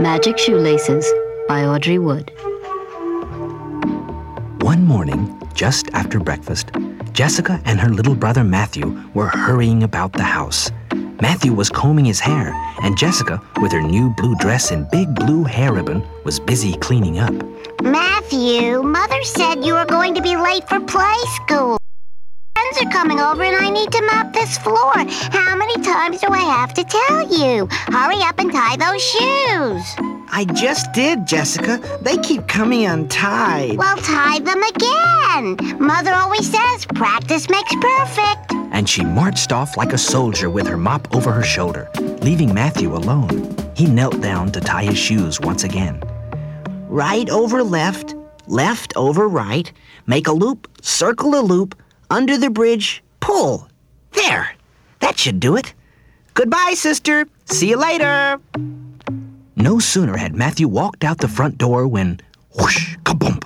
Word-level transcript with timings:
Magic 0.00 0.38
Shoelaces 0.38 1.12
by 1.46 1.66
Audrey 1.66 1.98
Wood. 1.98 2.32
One 4.62 4.84
morning, 4.84 5.38
just 5.52 5.90
after 5.92 6.18
breakfast, 6.18 6.70
Jessica 7.12 7.60
and 7.66 7.78
her 7.78 7.90
little 7.90 8.14
brother 8.14 8.42
Matthew 8.42 8.98
were 9.12 9.26
hurrying 9.26 9.82
about 9.82 10.14
the 10.14 10.22
house. 10.22 10.70
Matthew 11.20 11.52
was 11.52 11.68
combing 11.68 12.06
his 12.06 12.18
hair, 12.18 12.54
and 12.82 12.96
Jessica, 12.96 13.42
with 13.60 13.72
her 13.72 13.82
new 13.82 14.08
blue 14.16 14.36
dress 14.36 14.70
and 14.70 14.90
big 14.90 15.14
blue 15.14 15.44
hair 15.44 15.74
ribbon, 15.74 16.02
was 16.24 16.40
busy 16.40 16.72
cleaning 16.78 17.18
up. 17.18 17.34
Matthew, 17.82 18.82
Mother 18.82 19.22
said 19.22 19.64
you 19.64 19.74
were 19.74 19.84
going 19.84 20.14
to 20.14 20.22
be 20.22 20.36
late 20.36 20.66
for 20.66 20.80
play 20.80 21.18
school. 21.34 21.79
Friends 22.80 22.94
are 22.94 22.98
coming 22.98 23.20
over 23.20 23.42
and 23.42 23.56
I 23.56 23.68
need 23.68 23.90
to 23.92 24.02
mop 24.02 24.32
this 24.32 24.56
floor. 24.58 24.92
How 25.32 25.54
many 25.56 25.74
times 25.82 26.20
do 26.20 26.28
I 26.28 26.38
have 26.38 26.72
to 26.74 26.84
tell 26.84 27.28
you? 27.28 27.66
Hurry 27.70 28.22
up 28.22 28.38
and 28.38 28.50
tie 28.52 28.76
those 28.76 29.02
shoes. 29.02 29.82
I 30.32 30.46
just 30.54 30.92
did, 30.92 31.26
Jessica. 31.26 31.78
They 32.00 32.16
keep 32.18 32.46
coming 32.46 32.86
untied. 32.86 33.76
Well, 33.76 33.96
tie 33.98 34.38
them 34.38 34.62
again. 34.62 35.78
Mother 35.78 36.14
always 36.14 36.50
says 36.50 36.86
practice 36.86 37.50
makes 37.50 37.74
perfect. 37.76 38.52
And 38.72 38.88
she 38.88 39.04
marched 39.04 39.52
off 39.52 39.76
like 39.76 39.92
a 39.92 39.98
soldier 39.98 40.48
with 40.48 40.66
her 40.66 40.78
mop 40.78 41.14
over 41.14 41.32
her 41.32 41.42
shoulder, 41.42 41.90
leaving 42.22 42.54
Matthew 42.54 42.94
alone. 42.94 43.54
He 43.74 43.86
knelt 43.86 44.20
down 44.20 44.52
to 44.52 44.60
tie 44.60 44.84
his 44.84 44.98
shoes 44.98 45.40
once 45.40 45.64
again. 45.64 46.02
Right 46.88 47.28
over 47.28 47.62
left, 47.62 48.14
left 48.46 48.92
over 48.96 49.28
right. 49.28 49.70
Make 50.06 50.28
a 50.28 50.32
loop, 50.32 50.68
circle 50.82 51.38
a 51.38 51.42
loop, 51.42 51.74
under 52.10 52.36
the 52.36 52.50
bridge, 52.50 53.02
pull. 53.20 53.68
There. 54.12 54.54
That 54.98 55.18
should 55.18 55.40
do 55.40 55.56
it. 55.56 55.72
Goodbye, 56.34 56.74
sister. 56.74 57.26
See 57.46 57.70
you 57.70 57.76
later. 57.76 58.38
No 59.56 59.78
sooner 59.78 60.16
had 60.16 60.34
Matthew 60.34 60.68
walked 60.68 61.04
out 61.04 61.18
the 61.18 61.28
front 61.28 61.58
door 61.58 61.86
when, 61.86 62.20
whoosh, 62.58 62.96
kabump, 63.04 63.44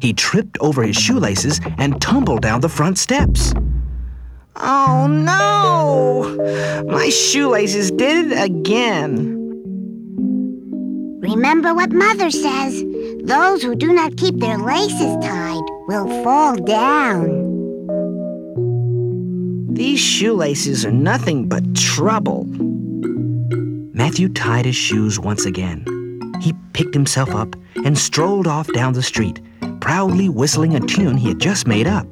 he 0.00 0.12
tripped 0.12 0.56
over 0.60 0.82
his 0.82 0.96
shoelaces 0.96 1.60
and 1.78 2.00
tumbled 2.00 2.42
down 2.42 2.60
the 2.60 2.68
front 2.68 2.98
steps. 2.98 3.52
Oh 4.56 5.06
no! 5.06 6.36
My 6.88 7.08
shoelaces 7.08 7.90
did 7.90 8.32
it 8.32 8.42
again. 8.42 9.36
Remember 11.20 11.74
what 11.74 11.92
Mother 11.92 12.30
says 12.30 12.82
those 13.22 13.62
who 13.62 13.74
do 13.74 13.92
not 13.92 14.16
keep 14.16 14.38
their 14.38 14.58
laces 14.58 15.16
tied 15.22 15.62
will 15.86 16.08
fall 16.24 16.56
down. 16.56 17.49
These 19.80 20.00
shoelaces 20.00 20.84
are 20.84 20.92
nothing 20.92 21.48
but 21.48 21.74
trouble. 21.74 22.44
Matthew 23.94 24.28
tied 24.28 24.66
his 24.66 24.76
shoes 24.76 25.18
once 25.18 25.46
again. 25.46 25.86
He 26.42 26.52
picked 26.74 26.92
himself 26.92 27.30
up 27.30 27.56
and 27.86 27.96
strolled 27.96 28.46
off 28.46 28.70
down 28.74 28.92
the 28.92 29.02
street, 29.02 29.40
proudly 29.80 30.28
whistling 30.28 30.76
a 30.76 30.80
tune 30.80 31.16
he 31.16 31.28
had 31.28 31.38
just 31.38 31.66
made 31.66 31.86
up. 31.86 32.06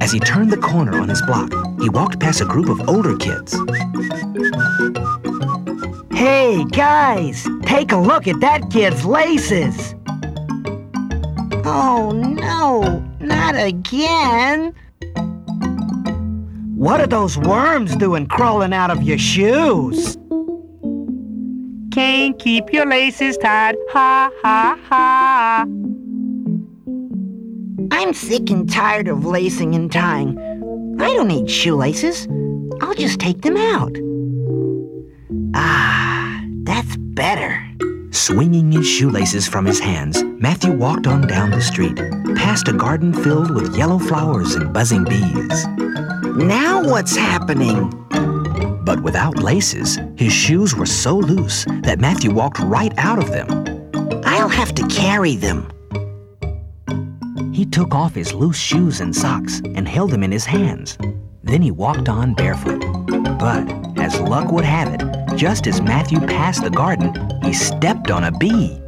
As 0.00 0.10
he 0.10 0.20
turned 0.20 0.50
the 0.50 0.56
corner 0.56 0.98
on 0.98 1.10
his 1.10 1.20
block, 1.20 1.52
he 1.78 1.90
walked 1.90 2.18
past 2.18 2.40
a 2.40 2.46
group 2.46 2.70
of 2.70 2.88
older 2.88 3.14
kids. 3.18 3.52
Hey, 6.14 6.64
guys, 6.70 7.46
take 7.64 7.92
a 7.92 7.98
look 7.98 8.26
at 8.26 8.40
that 8.40 8.70
kid's 8.70 9.04
laces. 9.04 9.94
Oh 11.66 12.12
no, 12.14 13.00
not 13.20 13.54
again. 13.54 14.74
What 16.80 16.98
are 16.98 17.06
those 17.06 17.36
worms 17.36 17.94
doing 17.94 18.26
crawling 18.26 18.72
out 18.72 18.90
of 18.90 19.02
your 19.02 19.18
shoes? 19.18 20.16
Can't 21.92 22.38
keep 22.38 22.72
your 22.72 22.86
laces 22.86 23.36
tied, 23.36 23.76
ha 23.90 24.30
ha 24.40 24.78
ha. 24.88 25.66
I'm 27.90 28.14
sick 28.14 28.48
and 28.48 28.66
tired 28.66 29.08
of 29.08 29.26
lacing 29.26 29.74
and 29.74 29.92
tying. 29.92 30.38
I 30.98 31.12
don't 31.12 31.28
need 31.28 31.50
shoelaces. 31.50 32.26
I'll 32.80 32.94
just 32.94 33.20
take 33.20 33.42
them 33.42 33.58
out. 33.58 33.94
Ah, 35.54 36.42
that's 36.62 36.96
better. 36.96 37.62
Swinging 38.10 38.72
his 38.72 38.88
shoelaces 38.88 39.46
from 39.46 39.66
his 39.66 39.80
hands, 39.80 40.24
Matthew 40.38 40.72
walked 40.72 41.06
on 41.06 41.26
down 41.26 41.50
the 41.50 41.60
street, 41.60 41.98
past 42.36 42.68
a 42.68 42.72
garden 42.72 43.12
filled 43.12 43.50
with 43.50 43.76
yellow 43.76 43.98
flowers 43.98 44.54
and 44.54 44.72
buzzing 44.72 45.04
bees. 45.04 45.66
Now 46.36 46.82
what's 46.82 47.16
happening? 47.16 47.90
But 48.84 49.02
without 49.02 49.38
laces, 49.38 49.98
his 50.16 50.32
shoes 50.32 50.74
were 50.76 50.86
so 50.86 51.16
loose 51.16 51.64
that 51.82 51.98
Matthew 52.00 52.30
walked 52.32 52.60
right 52.60 52.92
out 52.98 53.18
of 53.18 53.30
them. 53.30 53.48
I'll 54.24 54.48
have 54.48 54.74
to 54.76 54.86
carry 54.86 55.36
them. 55.36 55.68
He 57.52 57.66
took 57.66 57.94
off 57.94 58.14
his 58.14 58.32
loose 58.32 58.56
shoes 58.56 59.00
and 59.00 59.14
socks 59.14 59.60
and 59.74 59.88
held 59.88 60.12
them 60.12 60.22
in 60.22 60.30
his 60.30 60.44
hands. 60.44 60.96
Then 61.42 61.62
he 61.62 61.72
walked 61.72 62.08
on 62.08 62.34
barefoot. 62.34 62.80
But, 63.38 63.98
as 63.98 64.20
luck 64.20 64.52
would 64.52 64.64
have 64.64 64.94
it, 64.94 65.36
just 65.36 65.66
as 65.66 65.82
Matthew 65.82 66.20
passed 66.20 66.62
the 66.62 66.70
garden, 66.70 67.12
he 67.42 67.52
stepped 67.52 68.10
on 68.10 68.24
a 68.24 68.32
bee. 68.32 68.80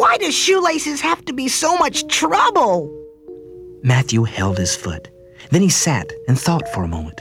Why 0.00 0.16
do 0.16 0.32
shoelaces 0.32 1.02
have 1.02 1.26
to 1.26 1.34
be 1.34 1.46
so 1.46 1.76
much 1.76 2.08
trouble? 2.08 2.88
Matthew 3.82 4.24
held 4.24 4.56
his 4.56 4.74
foot. 4.74 5.10
Then 5.50 5.60
he 5.60 5.68
sat 5.68 6.10
and 6.26 6.40
thought 6.40 6.66
for 6.72 6.82
a 6.82 6.88
moment. 6.88 7.20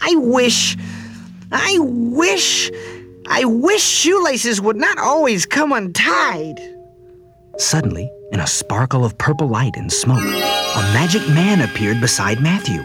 I 0.00 0.16
wish, 0.16 0.74
I 1.52 1.76
wish, 1.78 2.70
I 3.28 3.44
wish 3.44 3.82
shoelaces 3.82 4.58
would 4.58 4.78
not 4.78 4.96
always 4.96 5.44
come 5.44 5.70
untied. 5.72 6.58
Suddenly, 7.58 8.10
in 8.32 8.40
a 8.40 8.46
sparkle 8.46 9.04
of 9.04 9.18
purple 9.18 9.48
light 9.48 9.76
and 9.76 9.92
smoke, 9.92 10.24
a 10.24 10.90
magic 10.94 11.28
man 11.28 11.60
appeared 11.60 12.00
beside 12.00 12.40
Matthew. 12.40 12.80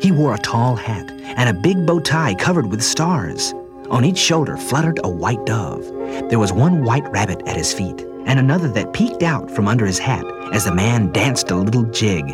He 0.00 0.12
wore 0.12 0.36
a 0.36 0.38
tall 0.38 0.76
hat 0.76 1.10
and 1.10 1.48
a 1.48 1.60
big 1.60 1.84
bow 1.84 1.98
tie 1.98 2.36
covered 2.36 2.70
with 2.70 2.84
stars. 2.84 3.52
On 3.90 4.04
each 4.04 4.18
shoulder 4.18 4.56
fluttered 4.56 5.00
a 5.02 5.08
white 5.08 5.44
dove. 5.44 5.82
There 6.30 6.38
was 6.38 6.52
one 6.52 6.84
white 6.84 7.10
rabbit 7.10 7.42
at 7.46 7.56
his 7.56 7.72
feet, 7.72 8.04
and 8.28 8.38
another 8.38 8.68
that 8.68 8.92
peeked 8.92 9.22
out 9.22 9.50
from 9.50 9.66
under 9.66 9.84
his 9.84 9.98
hat 9.98 10.24
as 10.52 10.64
the 10.64 10.74
man 10.74 11.10
danced 11.10 11.50
a 11.50 11.56
little 11.56 11.84
jig. 11.84 12.30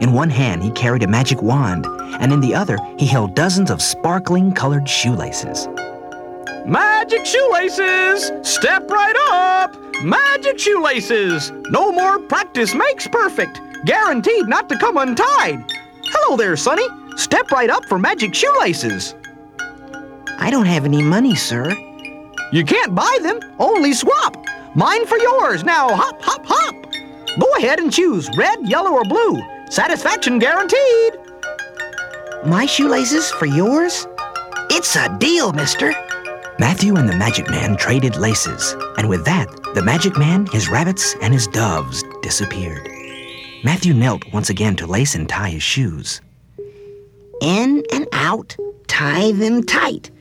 In 0.00 0.12
one 0.12 0.30
hand, 0.30 0.62
he 0.62 0.70
carried 0.70 1.02
a 1.02 1.08
magic 1.08 1.42
wand, 1.42 1.86
and 2.20 2.32
in 2.32 2.40
the 2.40 2.54
other, 2.54 2.78
he 2.98 3.06
held 3.06 3.34
dozens 3.34 3.70
of 3.70 3.82
sparkling 3.82 4.52
colored 4.52 4.88
shoelaces. 4.88 5.66
Magic 6.64 7.26
shoelaces! 7.26 8.30
Step 8.42 8.88
right 8.90 9.16
up! 9.30 9.76
Magic 10.04 10.58
shoelaces! 10.58 11.50
No 11.70 11.90
more 11.90 12.18
practice 12.20 12.74
makes 12.74 13.08
perfect. 13.08 13.60
Guaranteed 13.84 14.46
not 14.48 14.68
to 14.68 14.78
come 14.78 14.98
untied. 14.98 15.64
Hello 16.04 16.36
there, 16.36 16.56
Sonny. 16.56 16.86
Step 17.16 17.50
right 17.50 17.70
up 17.70 17.84
for 17.86 17.98
magic 17.98 18.34
shoelaces. 18.34 19.14
I 20.38 20.50
don't 20.50 20.66
have 20.66 20.84
any 20.84 21.02
money, 21.02 21.34
sir. 21.34 21.74
You 22.52 22.64
can't 22.64 22.94
buy 22.94 23.18
them, 23.22 23.40
only 23.58 23.92
swap. 23.92 24.37
Mine 24.78 25.06
for 25.06 25.18
yours. 25.18 25.64
Now 25.64 25.88
hop, 25.88 26.22
hop, 26.22 26.46
hop. 26.46 26.86
Go 27.40 27.52
ahead 27.56 27.80
and 27.80 27.92
choose 27.92 28.30
red, 28.36 28.60
yellow, 28.68 28.92
or 28.92 29.02
blue. 29.02 29.42
Satisfaction 29.68 30.38
guaranteed. 30.38 31.14
My 32.46 32.64
shoelaces 32.64 33.28
for 33.32 33.46
yours? 33.46 34.06
It's 34.70 34.94
a 34.94 35.08
deal, 35.18 35.52
mister. 35.52 35.92
Matthew 36.60 36.94
and 36.94 37.08
the 37.08 37.16
magic 37.16 37.50
man 37.50 37.76
traded 37.76 38.14
laces, 38.14 38.76
and 38.96 39.08
with 39.08 39.24
that, 39.24 39.48
the 39.74 39.82
magic 39.82 40.16
man, 40.16 40.46
his 40.46 40.68
rabbits, 40.68 41.16
and 41.22 41.34
his 41.34 41.48
doves 41.48 42.04
disappeared. 42.22 42.88
Matthew 43.64 43.94
knelt 43.94 44.32
once 44.32 44.48
again 44.48 44.76
to 44.76 44.86
lace 44.86 45.16
and 45.16 45.28
tie 45.28 45.50
his 45.50 45.62
shoes. 45.64 46.20
In 47.42 47.82
and 47.92 48.06
out, 48.12 48.56
tie 48.86 49.32
them 49.32 49.64
tight. 49.64 50.12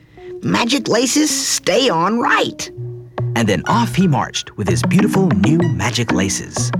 Magic 0.42 0.88
laces 0.88 1.30
stay 1.30 1.90
on 1.90 2.20
right. 2.20 2.72
And 3.38 3.48
then 3.48 3.62
off 3.68 3.94
he 3.94 4.07
marched 4.07 4.57
with 4.57 4.68
his 4.68 4.81
beautiful 4.81 5.28
new 5.28 5.60
magic 5.60 6.12
laces. 6.12 6.72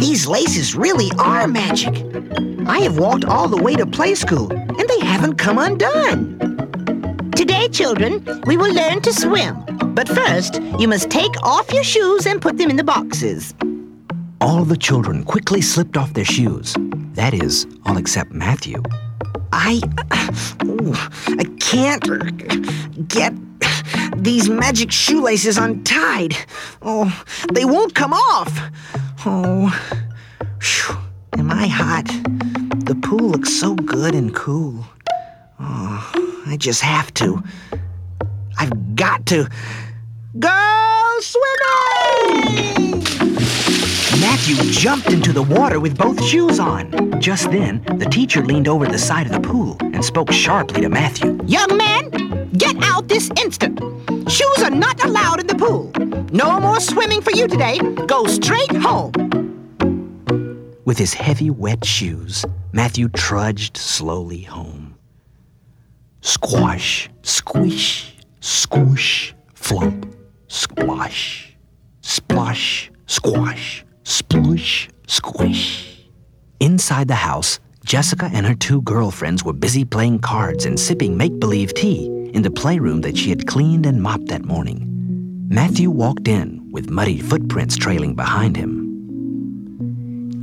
These 0.00 0.26
laces 0.26 0.74
really 0.74 1.10
are 1.18 1.46
magic. 1.46 1.94
I 2.66 2.78
have 2.78 2.96
walked 2.96 3.26
all 3.26 3.48
the 3.48 3.62
way 3.62 3.76
to 3.76 3.84
play 3.84 4.14
school, 4.14 4.50
and 4.50 4.88
they 4.88 5.00
haven't 5.00 5.34
come 5.34 5.58
undone. 5.58 6.38
Today, 7.32 7.68
children, 7.68 8.24
we 8.46 8.56
will 8.56 8.72
learn 8.72 9.02
to 9.02 9.12
swim. 9.12 9.62
But 9.94 10.08
first, 10.08 10.58
you 10.78 10.88
must 10.88 11.10
take 11.10 11.42
off 11.42 11.70
your 11.70 11.84
shoes 11.84 12.24
and 12.24 12.40
put 12.40 12.56
them 12.56 12.70
in 12.70 12.76
the 12.76 12.82
boxes. 12.82 13.54
All 14.40 14.64
the 14.64 14.78
children 14.78 15.22
quickly 15.22 15.60
slipped 15.60 15.98
off 15.98 16.14
their 16.14 16.24
shoes. 16.24 16.74
That 17.12 17.34
is, 17.34 17.66
all 17.84 17.98
except 17.98 18.32
Matthew. 18.32 18.82
I. 19.52 19.82
I 21.28 21.44
can't 21.60 23.08
get 23.08 23.34
these 24.24 24.48
magic 24.48 24.90
shoelaces 24.90 25.58
untied. 25.58 26.36
Oh, 26.82 27.24
they 27.52 27.64
won't 27.64 27.94
come 27.94 28.12
off. 28.12 28.58
Oh, 29.26 29.68
whew. 30.60 30.96
I 31.50 31.66
hot. 31.66 32.06
The 32.86 32.94
pool 32.94 33.30
looks 33.30 33.52
so 33.52 33.74
good 33.74 34.14
and 34.14 34.34
cool. 34.34 34.84
Oh, 35.60 36.42
I 36.46 36.56
just 36.56 36.80
have 36.80 37.12
to. 37.14 37.42
I've 38.58 38.96
got 38.96 39.26
to 39.26 39.48
go 40.38 41.18
swimming! 41.20 43.04
Matthew 44.20 44.56
jumped 44.70 45.12
into 45.12 45.32
the 45.32 45.42
water 45.42 45.80
with 45.80 45.98
both 45.98 46.22
shoes 46.24 46.58
on. 46.58 47.20
Just 47.20 47.50
then, 47.50 47.82
the 47.98 48.06
teacher 48.06 48.42
leaned 48.44 48.68
over 48.68 48.86
the 48.86 48.98
side 48.98 49.26
of 49.26 49.32
the 49.32 49.40
pool 49.40 49.76
and 49.80 50.04
spoke 50.04 50.32
sharply 50.32 50.80
to 50.82 50.88
Matthew. 50.88 51.38
Young 51.46 51.76
man, 51.76 52.50
get 52.52 52.76
out 52.82 53.08
this 53.08 53.30
instant. 53.38 53.80
Shoes 54.28 54.62
are 54.62 54.70
not 54.70 55.04
allowed 55.04 55.40
in 55.40 55.46
the 55.46 55.54
pool. 55.54 55.92
No 56.32 56.58
more 56.58 56.80
swimming 56.80 57.20
for 57.20 57.30
you 57.30 57.46
today. 57.46 57.78
Go 58.06 58.26
straight 58.26 58.74
home. 58.74 59.12
With 60.84 60.98
his 60.98 61.14
heavy, 61.14 61.50
wet 61.50 61.84
shoes, 61.84 62.44
Matthew 62.72 63.08
trudged 63.08 63.76
slowly 63.76 64.42
home. 64.42 64.96
Squash, 66.22 67.10
squish, 67.22 68.14
squish, 68.40 69.34
flump, 69.54 70.14
squash, 70.48 71.56
splosh, 72.02 72.88
squash, 73.06 73.84
splush, 74.04 74.88
squish. 75.06 76.06
Inside 76.60 77.08
the 77.08 77.14
house, 77.14 77.60
Jessica 77.84 78.30
and 78.32 78.46
her 78.46 78.54
two 78.54 78.80
girlfriends 78.82 79.44
were 79.44 79.52
busy 79.52 79.84
playing 79.84 80.18
cards 80.20 80.64
and 80.64 80.80
sipping 80.80 81.18
make 81.18 81.38
believe 81.38 81.74
tea 81.74 82.06
in 82.32 82.40
the 82.42 82.50
playroom 82.50 83.02
that 83.02 83.16
she 83.16 83.28
had 83.28 83.46
cleaned 83.46 83.84
and 83.84 84.02
mopped 84.02 84.28
that 84.28 84.44
morning. 84.44 84.90
Matthew 85.50 85.90
walked 85.90 86.26
in 86.26 86.66
with 86.72 86.88
muddy 86.88 87.20
footprints 87.20 87.76
trailing 87.76 88.14
behind 88.14 88.56
him. 88.56 88.80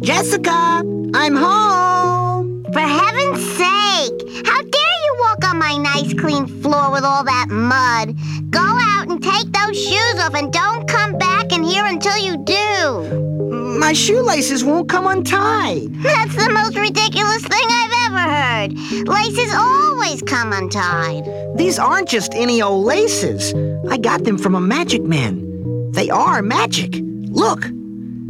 Jessica, 0.03 0.83
I'm 1.15 1.35
home. 1.35 2.63
For 2.71 2.79
heaven's 2.79 3.44
sake! 3.57 4.45
How 4.45 4.61
dare 4.61 4.99
you 5.05 5.15
walk 5.19 5.44
on 5.44 5.57
my 5.57 5.77
nice 5.77 6.13
clean 6.13 6.45
floor 6.61 6.91
with 6.91 7.03
all 7.03 7.23
that 7.23 7.47
mud? 7.49 8.15
Go 8.51 8.61
out 8.61 9.09
and 9.09 9.21
take 9.21 9.51
those 9.51 9.77
shoes 9.77 10.19
off 10.19 10.35
and 10.35 10.53
don't 10.53 10.87
come 10.87 11.17
back 11.17 11.51
in 11.51 11.63
here 11.63 11.85
until 11.85 12.17
you 12.17 12.37
do. 12.45 13.31
My 13.77 13.94
shoelaces 13.94 14.63
won't 14.63 14.87
come 14.87 15.07
untied. 15.07 15.91
That's 16.03 16.35
the 16.35 16.49
most 16.53 16.77
ridiculous 16.77 17.20
thing 17.39 17.68
I've 17.69 18.12
ever 18.12 18.31
heard. 18.31 19.07
Laces 19.07 19.54
always 19.54 20.22
come 20.22 20.54
untied. 20.54 21.24
These 21.56 21.80
aren't 21.80 22.10
just 22.10 22.33
any 22.33 22.62
old 22.62 22.86
laces. 22.86 23.54
I 23.89 23.98
got 23.98 24.24
them 24.24 24.38
from 24.38 24.56
a 24.56 24.62
magic 24.62 25.04
man. 25.04 25.92
They 25.92 26.10
are 26.10 26.42
magic. 26.42 27.00
Look, 27.01 27.66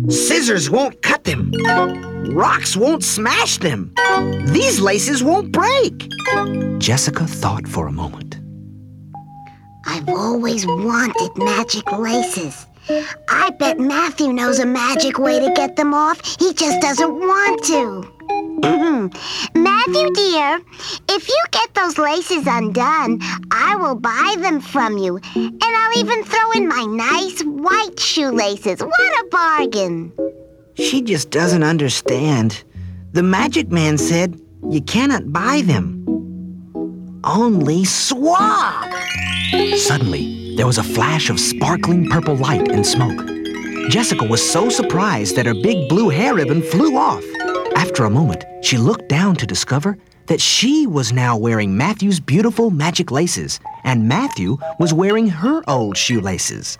scissors 0.09 0.69
won't 0.69 1.01
cut 1.01 1.23
them. 1.23 1.51
Rocks 2.31 2.75
won't 2.75 3.03
smash 3.03 3.57
them. 3.57 3.93
These 4.47 4.79
laces 4.79 5.23
won't 5.23 5.51
break. 5.51 6.07
Jessica 6.79 7.25
thought 7.25 7.67
for 7.67 7.87
a 7.87 7.91
moment. 7.91 8.39
I've 9.85 10.07
always 10.09 10.65
wanted 10.65 11.31
magic 11.37 11.91
laces. 11.91 12.65
I 13.29 13.51
bet 13.59 13.79
Matthew 13.79 14.33
knows 14.33 14.59
a 14.59 14.65
magic 14.65 15.17
way 15.19 15.39
to 15.39 15.53
get 15.53 15.75
them 15.75 15.93
off. 15.93 16.19
He 16.39 16.53
just 16.53 16.81
doesn't 16.81 17.13
want 17.13 17.63
to. 17.65 18.11
Mm-hmm. 18.61 19.63
Matthew, 19.63 20.11
dear, 20.13 20.61
if 21.09 21.27
you 21.27 21.43
get 21.51 21.73
those 21.73 21.97
laces 21.97 22.45
undone, 22.47 23.19
I 23.51 23.75
will 23.75 23.95
buy 23.95 24.35
them 24.39 24.61
from 24.61 24.97
you. 24.97 25.19
And 25.35 25.63
I'll 25.63 25.97
even 25.97 26.23
throw 26.23 26.51
in 26.51 26.67
my 26.67 26.83
nice 26.83 27.41
white 27.41 27.99
shoelaces. 27.99 28.81
What 28.81 29.25
a 29.25 29.27
bargain! 29.29 30.13
She 30.75 31.01
just 31.01 31.29
doesn't 31.31 31.63
understand. 31.63 32.63
The 33.13 33.23
magic 33.23 33.69
man 33.69 33.97
said 33.97 34.39
you 34.69 34.81
cannot 34.81 35.33
buy 35.33 35.61
them. 35.61 35.99
Only 37.23 37.85
swap. 37.85 38.91
Suddenly, 39.75 40.55
there 40.55 40.67
was 40.67 40.77
a 40.77 40.83
flash 40.83 41.29
of 41.29 41.39
sparkling 41.39 42.09
purple 42.09 42.35
light 42.35 42.69
and 42.69 42.85
smoke. 42.85 43.27
Jessica 43.89 44.25
was 44.25 44.47
so 44.47 44.69
surprised 44.69 45.35
that 45.35 45.45
her 45.45 45.53
big 45.53 45.89
blue 45.89 46.09
hair 46.09 46.35
ribbon 46.35 46.61
flew 46.61 46.95
off. 46.95 47.23
After 47.81 48.05
a 48.05 48.11
moment, 48.11 48.45
she 48.61 48.77
looked 48.77 49.09
down 49.09 49.35
to 49.37 49.47
discover 49.47 49.97
that 50.27 50.39
she 50.39 50.85
was 50.85 51.11
now 51.11 51.35
wearing 51.35 51.75
Matthew's 51.75 52.19
beautiful 52.19 52.69
magic 52.69 53.09
laces, 53.09 53.59
and 53.83 54.07
Matthew 54.07 54.59
was 54.77 54.93
wearing 54.93 55.27
her 55.27 55.63
old 55.67 55.97
shoelaces. 55.97 56.77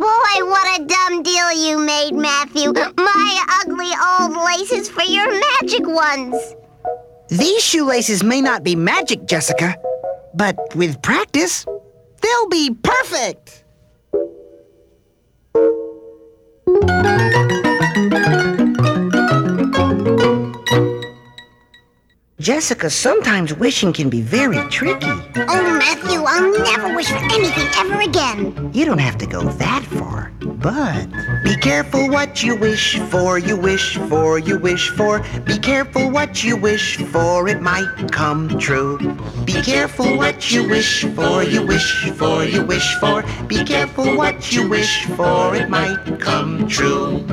Boy, 0.00 0.34
what 0.40 0.80
a 0.80 0.84
dumb 0.84 1.22
deal 1.22 1.52
you 1.52 1.78
made, 1.78 2.14
Matthew. 2.14 2.72
My 2.72 3.60
ugly 3.60 3.92
old 4.10 4.44
laces 4.44 4.90
for 4.90 5.04
your 5.04 5.30
magic 5.30 5.86
ones. 5.86 6.34
These 7.28 7.62
shoelaces 7.62 8.24
may 8.24 8.40
not 8.40 8.64
be 8.64 8.74
magic, 8.74 9.26
Jessica, 9.26 9.76
but 10.34 10.56
with 10.74 11.00
practice, 11.02 11.64
they'll 12.20 12.48
be 12.48 12.74
perfect. 12.82 13.61
Jessica, 22.42 22.90
sometimes 22.90 23.54
wishing 23.54 23.92
can 23.92 24.10
be 24.10 24.20
very 24.20 24.58
tricky. 24.68 25.06
Oh, 25.06 25.78
Matthew, 25.78 26.24
I'll 26.26 26.50
never 26.64 26.92
wish 26.92 27.06
for 27.08 27.18
anything 27.18 27.68
ever 27.76 28.00
again. 28.00 28.72
You 28.74 28.84
don't 28.84 28.98
have 28.98 29.16
to 29.18 29.26
go 29.26 29.44
that 29.44 29.84
far, 29.84 30.32
but 30.40 31.06
be 31.44 31.54
careful 31.54 32.10
what 32.10 32.42
you 32.42 32.56
wish 32.56 32.98
for, 32.98 33.38
you 33.38 33.56
wish 33.56 33.96
for, 33.96 34.40
you 34.40 34.58
wish 34.58 34.90
for. 34.90 35.24
Be 35.46 35.56
careful 35.56 36.10
what 36.10 36.42
you 36.42 36.56
wish 36.56 36.96
for, 36.96 37.46
it 37.46 37.62
might 37.62 38.10
come 38.10 38.58
true. 38.58 38.98
Be 39.44 39.62
careful 39.62 40.16
what 40.16 40.50
you 40.50 40.68
wish 40.68 41.04
for, 41.14 41.44
you 41.44 41.64
wish 41.64 42.10
for, 42.10 42.42
you 42.42 42.64
wish 42.66 42.96
for. 42.96 43.22
Be 43.46 43.62
careful 43.62 44.16
what 44.16 44.50
you 44.52 44.68
wish 44.68 45.04
for, 45.14 45.54
it 45.54 45.70
might 45.70 46.18
come 46.18 46.66
true. 46.66 47.24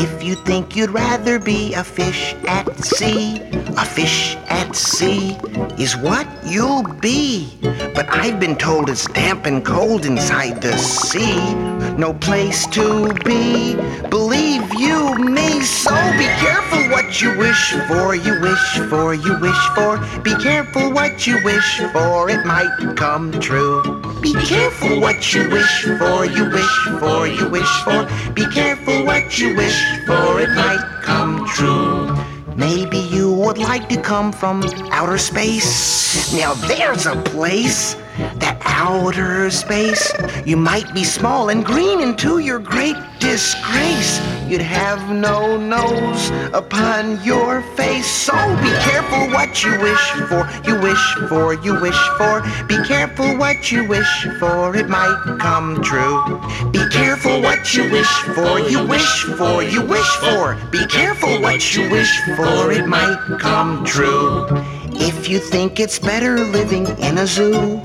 If 0.00 0.22
you 0.22 0.36
think 0.36 0.76
you'd 0.76 0.90
rather 0.90 1.40
be 1.40 1.74
a 1.74 1.82
fish 1.82 2.34
at 2.46 2.72
sea, 2.84 3.40
a 3.76 3.84
fish 3.84 4.36
at 4.48 4.76
sea 4.76 5.36
is 5.76 5.96
what 5.96 6.28
you'll 6.46 6.84
be. 7.00 7.58
But 7.96 8.08
I've 8.08 8.38
been 8.38 8.54
told 8.54 8.90
it's 8.90 9.06
damp 9.08 9.46
and 9.46 9.64
cold 9.64 10.06
inside 10.06 10.62
the 10.62 10.78
sea. 10.78 11.54
No 11.96 12.14
place 12.14 12.64
to 12.68 13.12
be. 13.24 13.74
Believe 14.08 14.72
you 14.74 15.16
me, 15.16 15.62
so 15.62 15.90
be 16.16 16.28
careful 16.38 16.78
what 16.90 17.20
you 17.20 17.36
wish 17.36 17.72
for, 17.88 18.14
you 18.14 18.40
wish 18.40 18.78
for, 18.88 19.14
you 19.14 19.36
wish 19.40 19.66
for. 19.74 19.98
Be 20.22 20.36
careful 20.36 20.92
what 20.92 21.26
you 21.26 21.42
wish 21.42 21.80
for, 21.92 22.30
it 22.30 22.46
might 22.46 22.94
come 22.96 23.32
true. 23.40 24.07
Be 24.20 24.34
careful 24.34 25.00
what 25.00 25.32
you 25.32 25.48
wish 25.48 25.84
for, 25.84 26.24
you 26.24 26.50
wish 26.50 26.76
for, 26.98 27.26
you 27.26 27.48
wish 27.48 27.82
for. 27.84 28.08
Be 28.32 28.46
careful 28.46 29.04
what 29.04 29.38
you 29.38 29.54
wish 29.54 29.78
for, 30.06 30.40
it 30.40 30.50
might 30.54 31.00
come 31.02 31.46
true. 31.46 32.16
Maybe 32.56 32.98
you 32.98 33.32
would 33.32 33.58
like 33.58 33.88
to 33.90 34.00
come 34.00 34.32
from 34.32 34.64
outer 34.90 35.18
space. 35.18 36.34
Now 36.34 36.54
there's 36.54 37.06
a 37.06 37.14
place. 37.22 37.94
That 38.36 38.60
outer 38.64 39.48
space. 39.50 40.12
You 40.44 40.56
might 40.56 40.92
be 40.92 41.04
small 41.04 41.50
and 41.50 41.64
green 41.64 42.00
and 42.02 42.18
to 42.18 42.40
your 42.40 42.58
great 42.58 42.96
disgrace. 43.20 44.18
You'd 44.48 44.62
have 44.62 45.10
no 45.10 45.58
nose 45.58 46.30
upon 46.54 47.22
your 47.22 47.60
face. 47.76 48.06
So 48.06 48.32
be 48.62 48.70
careful 48.80 49.28
what 49.28 49.62
you 49.62 49.78
wish 49.78 50.10
for, 50.26 50.48
you 50.64 50.80
wish 50.80 51.14
for, 51.28 51.52
you 51.52 51.78
wish 51.78 52.02
for. 52.16 52.40
Be 52.66 52.82
careful 52.84 53.36
what 53.36 53.70
you 53.70 53.86
wish 53.86 54.26
for, 54.40 54.74
it 54.74 54.88
might 54.88 55.36
come 55.38 55.82
true. 55.82 56.40
Be 56.70 56.88
careful 56.88 57.42
what 57.42 57.74
you 57.74 57.90
wish 57.90 58.10
for, 58.34 58.58
you 58.58 58.86
wish 58.86 59.24
for, 59.36 59.62
you 59.62 59.82
wish 59.84 60.10
for. 60.16 60.56
Be 60.70 60.86
careful 60.86 61.42
what 61.42 61.76
you 61.76 61.90
wish 61.90 62.18
for, 62.34 62.72
it 62.72 62.86
might 62.86 63.38
come 63.38 63.84
true. 63.84 64.46
If 64.94 65.28
you 65.28 65.40
think 65.40 65.78
it's 65.78 65.98
better 65.98 66.38
living 66.38 66.86
in 67.00 67.18
a 67.18 67.26
zoo, 67.26 67.82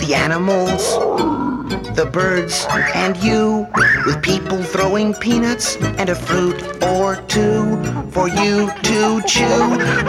the 0.00 0.12
animals, 0.14 1.55
the 1.68 2.08
birds, 2.12 2.66
and 2.94 3.16
you, 3.16 3.66
with 4.04 4.22
people 4.22 4.62
throwing 4.62 5.14
peanuts 5.14 5.76
and 5.76 6.08
a 6.08 6.14
fruit 6.14 6.60
or 6.82 7.16
two 7.28 7.82
for 8.10 8.28
you 8.28 8.70
to 8.82 9.22
chew 9.26 9.60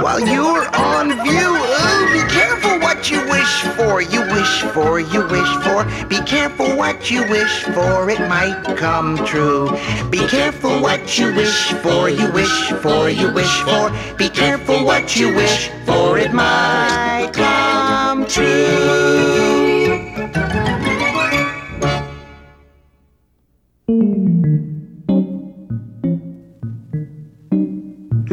while 0.01 0.19
you're 0.19 0.67
on 0.75 1.09
view. 1.23 1.55
Ooh, 1.55 2.13
be 2.13 2.21
careful 2.31 2.79
what 2.79 3.09
you 3.09 3.19
wish 3.27 3.61
for, 3.75 4.01
you 4.01 4.21
wish 4.21 4.61
for, 4.73 4.99
you 4.99 5.27
wish 5.27 5.53
for. 5.63 5.85
Be 6.07 6.19
careful 6.21 6.75
what 6.75 7.09
you 7.09 7.21
wish 7.27 7.63
for, 7.63 8.09
it 8.09 8.19
might 8.29 8.75
come 8.77 9.17
true. 9.25 9.69
Be 10.09 10.27
careful 10.27 10.81
what 10.81 11.17
you 11.17 11.33
wish 11.33 11.73
for, 11.73 12.09
you 12.09 12.31
wish 12.31 12.71
for, 12.81 13.09
you 13.09 13.33
wish 13.33 13.61
for. 13.61 13.91
Be 14.17 14.29
careful 14.29 14.85
what 14.85 15.15
you 15.15 15.33
wish 15.33 15.69
for, 15.85 16.17
it 16.17 16.33
might 16.33 17.31
come 17.33 18.25
true. 18.27 19.46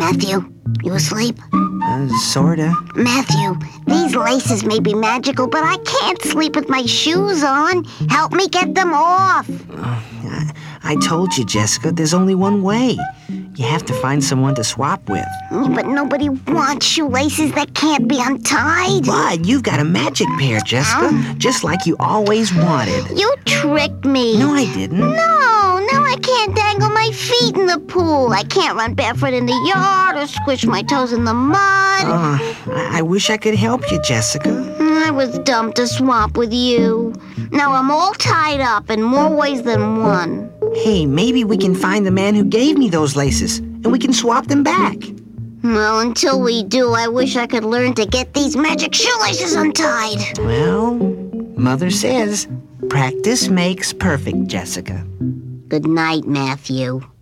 Matthew, 0.05 0.45
you 0.83 0.93
asleep? 0.93 1.39
Uh, 1.55 2.09
sorta. 2.19 2.75
Matthew, 2.95 3.55
these 3.87 4.15
laces 4.15 4.63
may 4.63 4.79
be 4.79 4.93
magical, 4.93 5.47
but 5.47 5.65
I 5.65 5.79
can't 5.79 6.21
sleep 6.21 6.57
with 6.57 6.69
my 6.69 6.85
shoes 6.85 7.43
on. 7.43 7.85
Help 8.11 8.33
me 8.33 8.47
get 8.49 8.75
them 8.75 8.93
off. 8.93 9.49
I, 9.79 10.53
I 10.83 10.97
told 10.97 11.35
you, 11.39 11.47
Jessica, 11.47 11.91
there's 11.91 12.13
only 12.13 12.35
one 12.35 12.63
way. 12.63 12.99
You 13.55 13.65
have 13.65 13.83
to 13.87 13.95
find 13.95 14.23
someone 14.23 14.55
to 14.57 14.65
swap 14.65 15.09
with. 15.09 15.25
But 15.51 15.87
nobody 15.87 16.29
wants 16.29 16.85
shoelaces 16.85 17.53
that 17.53 17.73
can't 17.73 18.07
be 18.07 18.21
untied. 18.21 19.07
But 19.07 19.47
you've 19.47 19.63
got 19.63 19.81
a 19.81 19.85
magic 19.85 20.29
pair, 20.39 20.61
Jessica, 20.61 21.35
just 21.39 21.65
like 21.65 21.87
you 21.87 21.97
always 21.99 22.53
wanted. 22.55 23.19
You 23.19 23.35
tricked 23.47 24.05
me. 24.05 24.37
No, 24.37 24.53
I 24.53 24.67
didn't. 24.75 25.01
No, 25.01 25.54
I 26.15 26.17
can't 26.19 26.55
dangle 26.55 26.91
my 26.91 27.11
feet 27.11 27.57
in 27.57 27.67
the 27.67 27.81
pool. 27.81 28.33
I 28.33 28.45
can't 28.45 28.77
run 28.77 28.95
barefoot 28.95 29.35
in 29.35 29.47
the 29.47 29.73
yard 29.75 30.17
or 30.17 30.29
squish 30.29 30.65
my 30.65 30.81
toes 30.81 31.13
in 31.13 31.25
the 31.25 31.35
mud. 31.35 32.05
Uh, 32.05 32.39
I, 32.71 33.03
wish 33.03 33.31
I 33.31 33.37
could 33.37 33.57
help 33.57 33.91
you, 33.91 34.01
Jessica. 34.01 34.77
I 34.79 35.11
was 35.11 35.37
dumped 35.41 35.77
to 35.79 35.89
swamp 35.89 36.37
with 36.37 36.53
you. 36.53 37.13
Now 37.51 37.73
I'm 37.73 37.91
all 37.91 38.13
tied 38.13 38.61
up 38.61 38.91
in 38.91 39.03
more 39.03 39.29
ways 39.29 39.65
than 39.65 40.05
one. 40.05 40.53
Hey, 40.77 41.05
maybe 41.05 41.43
we 41.43 41.57
can 41.57 41.75
find 41.75 42.07
the 42.07 42.13
man 42.13 42.37
who 42.37 42.45
gave 42.45 42.79
me 42.79 42.89
those 42.89 43.17
laces, 43.17 43.59
and 43.59 43.91
we 43.91 43.99
can 43.99 44.13
swap 44.13 44.47
them 44.47 44.63
back. 44.63 44.97
Well, 45.65 45.99
until 45.99 46.41
we 46.41 46.63
do, 46.63 46.93
I 46.93 47.09
wish 47.09 47.35
I 47.35 47.49
could 47.49 47.65
learn 47.65 47.93
to 47.95 48.07
get 48.07 48.35
these 48.35 48.57
magic 48.57 48.95
shoelaces 48.95 49.57
untied. 49.57 50.39
Well, 50.39 50.95
Mother 51.57 51.91
says 51.91 52.47
practice 52.89 53.49
makes 53.49 53.93
perfect, 53.93 54.47
Jessica. 54.47 55.05
Good 55.75 55.89
night, 55.89 56.25
Matthew. 56.25 57.14